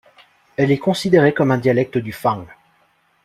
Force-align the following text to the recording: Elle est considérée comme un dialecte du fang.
Elle 0.57 0.71
est 0.71 0.79
considérée 0.79 1.31
comme 1.31 1.51
un 1.51 1.59
dialecte 1.59 1.99
du 1.99 2.11
fang. 2.11 2.47